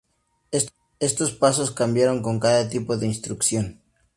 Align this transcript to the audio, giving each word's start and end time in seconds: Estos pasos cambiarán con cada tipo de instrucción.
Estos 0.99 1.29
pasos 1.31 1.69
cambiarán 1.69 2.23
con 2.23 2.39
cada 2.39 2.67
tipo 2.69 2.97
de 2.97 3.05
instrucción. 3.05 3.79